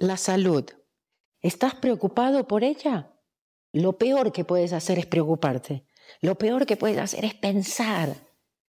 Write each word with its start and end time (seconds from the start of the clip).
La 0.00 0.16
salud. 0.16 0.64
¿Estás 1.42 1.74
preocupado 1.74 2.48
por 2.48 2.64
ella? 2.64 3.12
Lo 3.70 3.98
peor 3.98 4.32
que 4.32 4.46
puedes 4.46 4.72
hacer 4.72 4.98
es 4.98 5.04
preocuparte. 5.04 5.84
Lo 6.22 6.38
peor 6.38 6.64
que 6.64 6.78
puedes 6.78 6.96
hacer 6.96 7.26
es 7.26 7.34
pensar. 7.34 8.16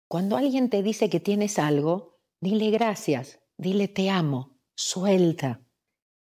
Cuando 0.07 0.37
alguien 0.37 0.69
te 0.69 0.83
dice 0.83 1.09
que 1.09 1.19
tienes 1.19 1.57
algo, 1.57 2.19
dile 2.41 2.69
gracias, 2.69 3.39
dile 3.57 3.87
te 3.87 4.11
amo, 4.11 4.59
suelta. 4.75 5.61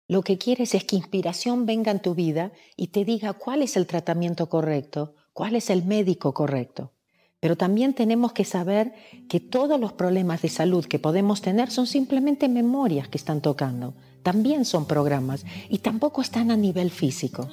Lo 0.08 0.22
que 0.22 0.38
quieres 0.38 0.74
es 0.74 0.86
que 0.86 0.96
inspiración 0.96 1.66
venga 1.66 1.92
en 1.92 2.02
tu 2.02 2.16
vida 2.16 2.54
y 2.78 2.88
te 2.88 3.04
diga 3.04 3.34
cuál 3.34 3.64
es 3.64 3.76
el 3.76 3.88
tratamiento 3.88 4.48
correcto, 4.48 5.16
cuál 5.34 5.58
es 5.58 5.70
el 5.70 5.84
médico 5.84 6.34
correcto. 6.34 6.94
Pero 7.46 7.56
también 7.56 7.94
tenemos 7.94 8.34
que 8.34 8.44
saber 8.44 8.96
que 9.30 9.40
todos 9.40 9.80
los 9.80 9.94
problemas 9.94 10.42
de 10.42 10.50
salud 10.50 10.84
que 10.84 10.98
podemos 10.98 11.44
tener 11.44 11.70
son 11.70 11.86
simplemente 11.86 12.50
memorias 12.50 13.08
que 13.08 13.20
están 13.20 13.40
tocando. 13.40 13.94
También 14.24 14.66
son 14.66 14.88
programas 14.88 15.46
y 15.70 15.78
tampoco 15.78 16.24
están 16.24 16.50
a 16.50 16.58
nivel 16.58 16.90
físico. 16.90 17.48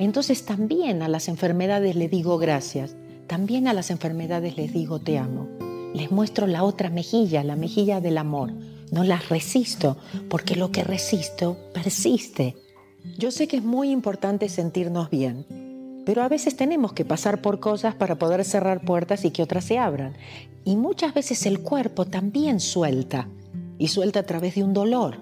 Entonces 0.00 0.44
también 0.44 1.02
a 1.02 1.08
las 1.08 1.28
enfermedades 1.28 1.94
le 1.94 2.08
digo 2.08 2.36
gracias, 2.38 2.96
también 3.28 3.68
a 3.68 3.74
las 3.74 3.92
enfermedades 3.92 4.56
les 4.56 4.72
digo 4.72 4.98
te 4.98 5.18
amo. 5.18 5.46
Les 5.94 6.10
muestro 6.10 6.48
la 6.48 6.64
otra 6.64 6.90
mejilla, 6.90 7.44
la 7.44 7.54
mejilla 7.54 8.00
del 8.00 8.18
amor 8.18 8.52
no 8.90 9.04
las 9.04 9.28
resisto, 9.28 9.98
porque 10.28 10.56
lo 10.56 10.72
que 10.72 10.82
resisto 10.82 11.56
persiste. 11.72 12.56
Yo 13.16 13.30
sé 13.30 13.46
que 13.46 13.58
es 13.58 13.62
muy 13.62 13.90
importante 13.90 14.48
sentirnos 14.48 15.10
bien, 15.10 15.46
pero 16.08 16.22
a 16.22 16.28
veces 16.30 16.56
tenemos 16.56 16.94
que 16.94 17.04
pasar 17.04 17.42
por 17.42 17.60
cosas 17.60 17.94
para 17.94 18.14
poder 18.14 18.42
cerrar 18.42 18.80
puertas 18.80 19.26
y 19.26 19.30
que 19.30 19.42
otras 19.42 19.64
se 19.64 19.78
abran. 19.78 20.14
Y 20.64 20.78
muchas 20.78 21.12
veces 21.12 21.44
el 21.44 21.60
cuerpo 21.60 22.06
también 22.06 22.60
suelta, 22.60 23.28
y 23.76 23.88
suelta 23.88 24.20
a 24.20 24.22
través 24.22 24.54
de 24.54 24.64
un 24.64 24.72
dolor. 24.72 25.18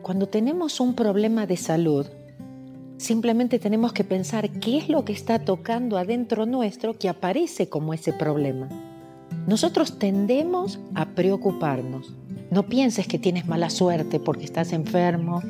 Cuando 0.00 0.28
tenemos 0.28 0.78
un 0.78 0.94
problema 0.94 1.44
de 1.44 1.56
salud, 1.56 2.06
simplemente 2.98 3.58
tenemos 3.58 3.92
que 3.92 4.04
pensar 4.04 4.48
qué 4.60 4.78
es 4.78 4.88
lo 4.88 5.04
que 5.04 5.12
está 5.12 5.40
tocando 5.40 5.98
adentro 5.98 6.46
nuestro 6.46 6.96
que 6.96 7.08
aparece 7.08 7.68
como 7.68 7.92
ese 7.92 8.12
problema. 8.12 8.68
Nosotros 9.48 9.98
tendemos 9.98 10.78
a 10.94 11.06
preocuparnos, 11.16 12.14
no 12.52 12.68
pienses 12.68 13.08
que 13.08 13.18
tienes 13.18 13.48
mala 13.48 13.70
suerte 13.70 14.20
porque 14.20 14.44
estás 14.44 14.72
enfermo 14.72 15.42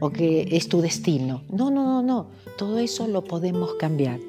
o 0.00 0.10
que 0.10 0.48
es 0.52 0.68
tu 0.68 0.80
destino. 0.80 1.42
No, 1.50 1.70
no, 1.70 1.84
no, 1.84 2.02
no. 2.02 2.26
Todo 2.56 2.78
eso 2.78 3.06
lo 3.08 3.24
podemos 3.24 3.74
cambiar. 3.74 4.20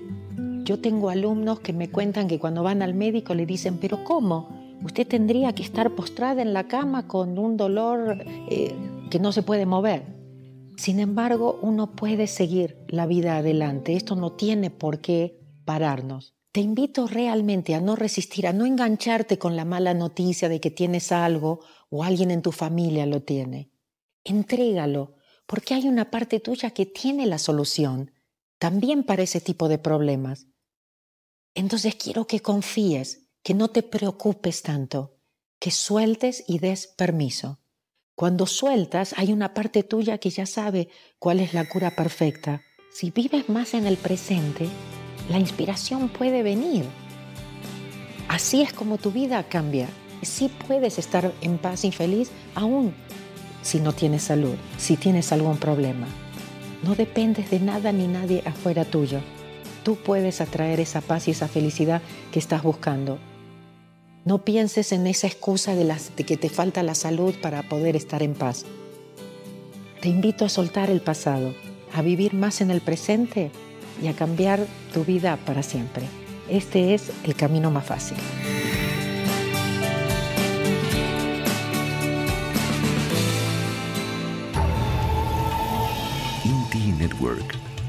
Yo 0.63 0.79
tengo 0.79 1.09
alumnos 1.09 1.59
que 1.59 1.73
me 1.73 1.89
cuentan 1.89 2.27
que 2.27 2.39
cuando 2.39 2.63
van 2.63 2.81
al 2.81 2.93
médico 2.93 3.33
le 3.33 3.45
dicen, 3.45 3.77
pero 3.79 4.03
¿cómo? 4.03 4.49
Usted 4.83 5.07
tendría 5.07 5.53
que 5.53 5.63
estar 5.63 5.95
postrada 5.95 6.41
en 6.41 6.53
la 6.53 6.67
cama 6.67 7.07
con 7.07 7.37
un 7.37 7.57
dolor 7.57 8.23
eh, 8.49 8.73
que 9.09 9.19
no 9.19 9.31
se 9.31 9.43
puede 9.43 9.65
mover. 9.65 10.03
Sin 10.77 10.99
embargo, 10.99 11.59
uno 11.61 11.95
puede 11.95 12.27
seguir 12.27 12.77
la 12.87 13.05
vida 13.05 13.37
adelante. 13.37 13.95
Esto 13.95 14.15
no 14.15 14.31
tiene 14.31 14.69
por 14.69 15.01
qué 15.01 15.39
pararnos. 15.65 16.35
Te 16.51 16.61
invito 16.61 17.05
realmente 17.05 17.75
a 17.75 17.81
no 17.81 17.95
resistir, 17.95 18.47
a 18.47 18.53
no 18.53 18.65
engancharte 18.65 19.37
con 19.37 19.55
la 19.55 19.65
mala 19.65 19.93
noticia 19.93 20.49
de 20.49 20.59
que 20.59 20.71
tienes 20.71 21.11
algo 21.11 21.59
o 21.89 22.03
alguien 22.03 22.31
en 22.31 22.41
tu 22.41 22.51
familia 22.51 23.05
lo 23.05 23.21
tiene. 23.21 23.71
Entrégalo, 24.23 25.15
porque 25.49 25.73
hay 25.73 25.87
una 25.87 26.11
parte 26.11 26.39
tuya 26.39 26.69
que 26.69 26.85
tiene 26.85 27.25
la 27.25 27.39
solución 27.39 28.11
también 28.59 29.03
para 29.03 29.23
ese 29.23 29.41
tipo 29.41 29.67
de 29.67 29.79
problemas. 29.79 30.45
Entonces 31.55 31.95
quiero 31.95 32.27
que 32.27 32.39
confíes, 32.39 33.31
que 33.41 33.55
no 33.55 33.69
te 33.69 33.81
preocupes 33.81 34.61
tanto, 34.61 35.17
que 35.59 35.71
sueltes 35.71 36.43
y 36.47 36.59
des 36.59 36.85
permiso. 36.85 37.59
Cuando 38.13 38.45
sueltas, 38.45 39.15
hay 39.17 39.33
una 39.33 39.55
parte 39.55 39.81
tuya 39.81 40.19
que 40.19 40.29
ya 40.29 40.45
sabe 40.45 40.89
cuál 41.17 41.39
es 41.39 41.55
la 41.55 41.67
cura 41.67 41.95
perfecta. 41.95 42.61
Si 42.91 43.09
vives 43.09 43.49
más 43.49 43.73
en 43.73 43.87
el 43.87 43.97
presente, 43.97 44.69
la 45.31 45.39
inspiración 45.39 46.09
puede 46.09 46.43
venir. 46.43 46.85
Así 48.27 48.61
es 48.61 48.71
como 48.71 48.99
tu 48.99 49.09
vida 49.09 49.41
cambia 49.49 49.89
sí 50.21 50.49
puedes 50.67 50.99
estar 50.99 51.33
en 51.41 51.57
paz 51.57 51.85
y 51.85 51.91
feliz 51.91 52.31
aún 52.55 52.93
si 53.61 53.79
no 53.79 53.93
tienes 53.93 54.23
salud, 54.23 54.55
si 54.77 54.97
tienes 54.97 55.31
algún 55.31 55.57
problema. 55.57 56.07
No 56.83 56.95
dependes 56.95 57.49
de 57.51 57.59
nada 57.59 57.91
ni 57.91 58.07
nadie 58.07 58.41
afuera 58.45 58.85
tuyo. 58.85 59.19
Tú 59.83 59.95
puedes 59.95 60.41
atraer 60.41 60.79
esa 60.79 61.01
paz 61.01 61.27
y 61.27 61.31
esa 61.31 61.47
felicidad 61.47 62.01
que 62.31 62.39
estás 62.39 62.63
buscando. 62.63 63.17
No 64.25 64.43
pienses 64.43 64.91
en 64.91 65.07
esa 65.07 65.27
excusa 65.27 65.75
de, 65.75 65.85
de 66.15 66.23
que 66.23 66.37
te 66.37 66.49
falta 66.49 66.83
la 66.83 66.95
salud 66.95 67.33
para 67.41 67.63
poder 67.63 67.95
estar 67.95 68.21
en 68.21 68.33
paz. 68.33 68.65
Te 70.01 70.09
invito 70.09 70.45
a 70.45 70.49
soltar 70.49 70.89
el 70.89 71.01
pasado, 71.01 71.53
a 71.93 72.01
vivir 72.01 72.33
más 72.33 72.61
en 72.61 72.71
el 72.71 72.81
presente 72.81 73.51
y 74.01 74.07
a 74.07 74.13
cambiar 74.13 74.65
tu 74.93 75.03
vida 75.03 75.37
para 75.45 75.63
siempre. 75.63 76.05
Este 76.49 76.93
es 76.93 77.11
el 77.23 77.35
camino 77.35 77.71
más 77.71 77.85
fácil. 77.85 78.17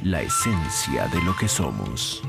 La 0.02 0.22
esencia 0.22 1.06
de 1.06 1.22
lo 1.22 1.36
que 1.36 1.46
somos. 1.46 2.20